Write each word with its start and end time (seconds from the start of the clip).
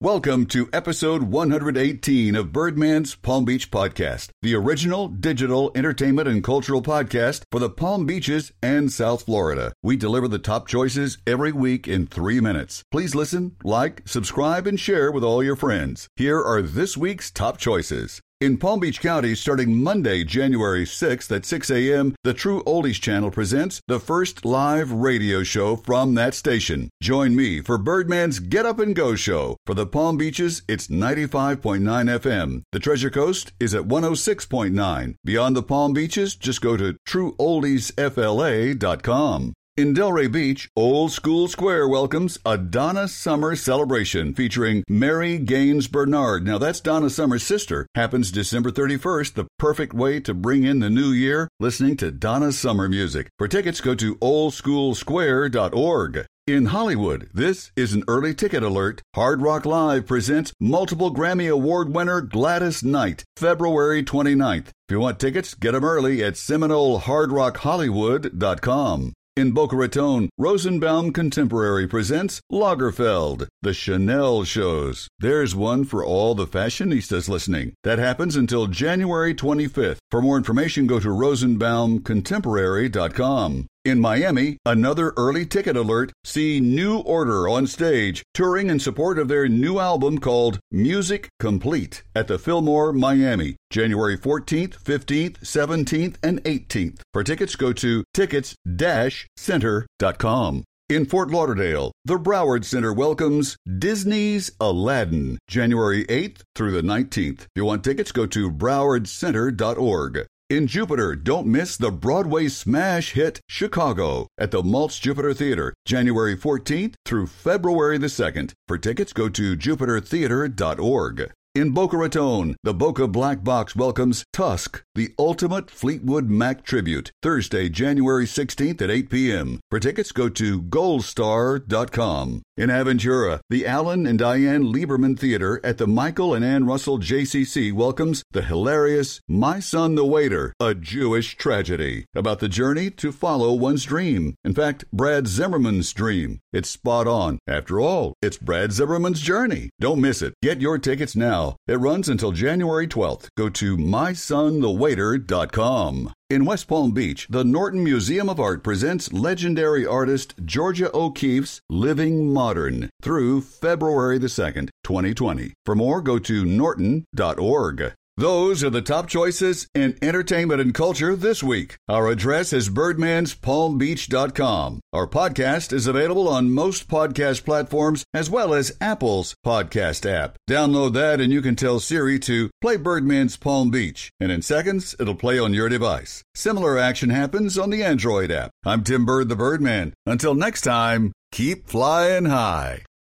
Welcome 0.00 0.46
to 0.50 0.68
episode 0.72 1.24
118 1.24 2.36
of 2.36 2.52
Birdman's 2.52 3.16
Palm 3.16 3.44
Beach 3.44 3.68
Podcast, 3.68 4.28
the 4.42 4.54
original 4.54 5.08
digital 5.08 5.72
entertainment 5.74 6.28
and 6.28 6.44
cultural 6.44 6.80
podcast 6.80 7.42
for 7.50 7.58
the 7.58 7.68
Palm 7.68 8.06
Beaches 8.06 8.52
and 8.62 8.92
South 8.92 9.24
Florida. 9.24 9.72
We 9.82 9.96
deliver 9.96 10.28
the 10.28 10.38
top 10.38 10.68
choices 10.68 11.18
every 11.26 11.50
week 11.50 11.88
in 11.88 12.06
three 12.06 12.38
minutes. 12.38 12.84
Please 12.92 13.16
listen, 13.16 13.56
like, 13.64 14.02
subscribe, 14.06 14.68
and 14.68 14.78
share 14.78 15.10
with 15.10 15.24
all 15.24 15.42
your 15.42 15.56
friends. 15.56 16.08
Here 16.14 16.40
are 16.40 16.62
this 16.62 16.96
week's 16.96 17.32
top 17.32 17.58
choices. 17.58 18.20
In 18.40 18.56
Palm 18.56 18.78
Beach 18.78 19.00
County, 19.00 19.34
starting 19.34 19.82
Monday, 19.82 20.22
January 20.22 20.84
6th 20.84 21.34
at 21.34 21.44
6 21.44 21.72
a.m., 21.72 22.14
the 22.22 22.32
True 22.32 22.62
Oldies 22.62 23.00
channel 23.00 23.32
presents 23.32 23.80
the 23.88 23.98
first 23.98 24.44
live 24.44 24.92
radio 24.92 25.42
show 25.42 25.74
from 25.74 26.14
that 26.14 26.34
station. 26.34 26.88
Join 27.02 27.34
me 27.34 27.60
for 27.62 27.78
Birdman's 27.78 28.38
Get 28.38 28.64
Up 28.64 28.78
and 28.78 28.94
Go 28.94 29.16
show. 29.16 29.56
For 29.66 29.74
the 29.74 29.88
Palm 29.88 30.16
Beaches, 30.16 30.62
it's 30.68 30.86
95.9 30.86 31.80
FM. 31.82 32.62
The 32.70 32.78
Treasure 32.78 33.10
Coast 33.10 33.50
is 33.58 33.74
at 33.74 33.88
106.9. 33.88 35.16
Beyond 35.24 35.56
the 35.56 35.62
Palm 35.64 35.92
Beaches, 35.92 36.36
just 36.36 36.60
go 36.60 36.76
to 36.76 36.96
trueoldiesfla.com. 37.08 39.54
In 39.78 39.94
Delray 39.94 40.30
Beach, 40.32 40.68
Old 40.74 41.12
School 41.12 41.46
Square 41.46 41.86
welcomes 41.86 42.36
a 42.44 42.58
Donna 42.58 43.06
Summer 43.06 43.54
celebration 43.54 44.34
featuring 44.34 44.82
Mary 44.88 45.38
Gaines 45.38 45.86
Bernard. 45.86 46.44
Now, 46.44 46.58
that's 46.58 46.80
Donna 46.80 47.08
Summer's 47.08 47.44
sister. 47.44 47.86
Happens 47.94 48.32
December 48.32 48.72
31st, 48.72 49.34
the 49.34 49.46
perfect 49.56 49.94
way 49.94 50.18
to 50.18 50.34
bring 50.34 50.64
in 50.64 50.80
the 50.80 50.90
new 50.90 51.12
year, 51.12 51.46
listening 51.60 51.96
to 51.98 52.10
Donna 52.10 52.50
Summer 52.50 52.88
music. 52.88 53.28
For 53.38 53.46
tickets, 53.46 53.80
go 53.80 53.94
to 53.94 54.16
oldschoolsquare.org. 54.16 56.26
In 56.48 56.66
Hollywood, 56.66 57.30
this 57.32 57.70
is 57.76 57.92
an 57.92 58.02
early 58.08 58.34
ticket 58.34 58.64
alert. 58.64 59.00
Hard 59.14 59.42
Rock 59.42 59.64
Live 59.64 60.08
presents 60.08 60.52
multiple 60.58 61.14
Grammy 61.14 61.48
Award 61.48 61.94
winner 61.94 62.20
Gladys 62.20 62.82
Knight, 62.82 63.22
February 63.36 64.02
29th. 64.02 64.70
If 64.70 64.90
you 64.90 64.98
want 64.98 65.20
tickets, 65.20 65.54
get 65.54 65.70
them 65.70 65.84
early 65.84 66.24
at 66.24 66.34
SeminoleHardRockHollywood.com. 66.34 69.12
In 69.38 69.52
Boca 69.52 69.76
Raton, 69.76 70.28
Rosenbaum 70.36 71.12
Contemporary 71.12 71.86
presents 71.86 72.40
Lagerfeld, 72.50 73.46
the 73.62 73.72
Chanel 73.72 74.42
shows. 74.42 75.06
There's 75.20 75.54
one 75.54 75.84
for 75.84 76.04
all 76.04 76.34
the 76.34 76.44
fashionistas 76.44 77.28
listening. 77.28 77.74
That 77.84 78.00
happens 78.00 78.34
until 78.34 78.66
January 78.66 79.36
25th. 79.36 79.98
For 80.10 80.20
more 80.20 80.38
information, 80.38 80.88
go 80.88 80.98
to 80.98 81.06
rosenbaumcontemporary.com. 81.06 83.66
In 83.88 84.00
Miami, 84.00 84.58
another 84.66 85.14
early 85.16 85.46
ticket 85.46 85.74
alert. 85.74 86.12
See 86.22 86.60
New 86.60 86.98
Order 86.98 87.48
on 87.48 87.66
stage, 87.66 88.22
touring 88.34 88.68
in 88.68 88.80
support 88.80 89.18
of 89.18 89.28
their 89.28 89.48
new 89.48 89.78
album 89.78 90.18
called 90.18 90.60
Music 90.70 91.30
Complete 91.40 92.02
at 92.14 92.28
the 92.28 92.38
Fillmore, 92.38 92.92
Miami, 92.92 93.56
January 93.70 94.18
14th, 94.18 94.76
15th, 94.84 95.40
17th, 95.40 96.16
and 96.22 96.44
18th. 96.44 97.00
For 97.14 97.24
tickets, 97.24 97.56
go 97.56 97.72
to 97.72 98.04
tickets-center.com. 98.12 100.64
In 100.90 101.06
Fort 101.06 101.30
Lauderdale, 101.30 101.92
the 102.04 102.18
Broward 102.18 102.66
Center 102.66 102.92
welcomes 102.92 103.56
Disney's 103.78 104.50
Aladdin, 104.60 105.38
January 105.48 106.04
8th 106.04 106.42
through 106.54 106.72
the 106.72 106.82
19th. 106.82 107.40
If 107.40 107.48
you 107.56 107.64
want 107.64 107.84
tickets, 107.84 108.12
go 108.12 108.26
to 108.26 108.50
browardcenter.org. 108.50 110.26
In 110.50 110.66
Jupiter, 110.66 111.14
don't 111.14 111.46
miss 111.46 111.76
the 111.76 111.90
Broadway 111.90 112.48
smash 112.48 113.12
hit 113.12 113.38
Chicago 113.50 114.28
at 114.38 114.50
the 114.50 114.62
Maltz 114.62 114.98
Jupiter 114.98 115.34
Theater, 115.34 115.74
January 115.84 116.34
14th 116.34 116.94
through 117.04 117.26
February 117.26 117.98
the 117.98 118.06
2nd. 118.06 118.54
For 118.66 118.78
tickets, 118.78 119.12
go 119.12 119.28
to 119.28 119.54
jupitertheater.org. 119.54 121.32
In 121.58 121.70
Boca 121.70 121.96
Raton, 121.96 122.54
the 122.62 122.72
Boca 122.72 123.08
Black 123.08 123.42
Box 123.42 123.74
welcomes 123.74 124.24
Tusk, 124.32 124.84
the 124.94 125.12
ultimate 125.18 125.72
Fleetwood 125.72 126.30
Mac 126.30 126.62
tribute, 126.62 127.10
Thursday, 127.20 127.68
January 127.68 128.26
16th 128.26 128.80
at 128.80 128.92
8 128.92 129.10
p.m. 129.10 129.58
For 129.68 129.80
tickets, 129.80 130.12
go 130.12 130.28
to 130.28 130.62
goldstar.com. 130.62 132.42
In 132.56 132.70
Aventura, 132.70 133.40
the 133.50 133.66
Alan 133.66 134.06
and 134.06 134.20
Diane 134.20 134.72
Lieberman 134.72 135.18
Theater 135.18 135.60
at 135.64 135.78
the 135.78 135.88
Michael 135.88 136.32
and 136.32 136.44
Ann 136.44 136.64
Russell 136.64 136.98
JCC 136.98 137.72
welcomes 137.72 138.22
the 138.30 138.42
hilarious 138.42 139.20
My 139.28 139.58
Son 139.58 139.96
the 139.96 140.04
Waiter, 140.04 140.54
a 140.60 140.76
Jewish 140.76 141.36
tragedy 141.36 142.04
about 142.14 142.38
the 142.38 142.48
journey 142.48 142.90
to 142.90 143.10
follow 143.10 143.52
one's 143.52 143.84
dream. 143.84 144.36
In 144.44 144.54
fact, 144.54 144.84
Brad 144.92 145.26
Zimmerman's 145.26 145.92
dream. 145.92 146.38
It's 146.52 146.70
spot 146.70 147.08
on. 147.08 147.38
After 147.48 147.80
all, 147.80 148.14
it's 148.22 148.36
Brad 148.36 148.70
Zimmerman's 148.72 149.20
journey. 149.20 149.70
Don't 149.80 150.00
miss 150.00 150.22
it. 150.22 150.34
Get 150.42 150.60
your 150.60 150.78
tickets 150.78 151.16
now. 151.16 151.47
It 151.66 151.80
runs 151.80 152.08
until 152.08 152.32
January 152.32 152.88
12th. 152.88 153.28
Go 153.36 153.48
to 153.48 153.76
mysonthewaiter.com. 153.76 156.12
In 156.30 156.44
West 156.44 156.68
Palm 156.68 156.92
Beach, 156.92 157.26
the 157.30 157.44
Norton 157.44 157.82
Museum 157.82 158.28
of 158.28 158.38
Art 158.38 158.62
presents 158.62 159.12
legendary 159.12 159.86
artist 159.86 160.34
Georgia 160.44 160.90
O'Keeffe's 160.94 161.62
Living 161.70 162.32
Modern 162.32 162.90
through 163.00 163.40
February 163.40 164.18
the 164.18 164.26
2nd, 164.26 164.68
2020. 164.84 165.54
For 165.64 165.74
more, 165.74 166.02
go 166.02 166.18
to 166.18 166.44
norton.org. 166.44 167.94
Those 168.18 168.62
are 168.64 168.70
the 168.70 168.82
top 168.82 169.06
choices 169.06 169.68
in 169.76 169.96
entertainment 170.02 170.60
and 170.60 170.74
culture 170.74 171.14
this 171.14 171.40
week. 171.40 171.76
Our 171.88 172.08
address 172.08 172.52
is 172.52 172.68
birdmanspalmbeach.com. 172.68 174.80
Our 174.92 175.06
podcast 175.06 175.72
is 175.72 175.86
available 175.86 176.28
on 176.28 176.50
most 176.50 176.88
podcast 176.88 177.44
platforms 177.44 178.04
as 178.12 178.28
well 178.28 178.54
as 178.54 178.76
Apple's 178.80 179.36
podcast 179.46 180.04
app. 180.04 180.36
Download 180.50 180.94
that 180.94 181.20
and 181.20 181.32
you 181.32 181.40
can 181.40 181.54
tell 181.54 181.78
Siri 181.78 182.18
to 182.18 182.50
play 182.60 182.76
Birdman's 182.76 183.36
Palm 183.36 183.70
Beach. 183.70 184.10
And 184.18 184.32
in 184.32 184.42
seconds, 184.42 184.96
it'll 184.98 185.14
play 185.14 185.38
on 185.38 185.54
your 185.54 185.68
device. 185.68 186.24
Similar 186.34 186.76
action 186.76 187.10
happens 187.10 187.56
on 187.56 187.70
the 187.70 187.84
Android 187.84 188.32
app. 188.32 188.50
I'm 188.64 188.82
Tim 188.82 189.06
Bird 189.06 189.28
the 189.28 189.36
Birdman. 189.36 189.94
Until 190.06 190.34
next 190.34 190.62
time, 190.62 191.12
keep 191.30 191.68
flying 191.68 192.24
high. 192.24 192.82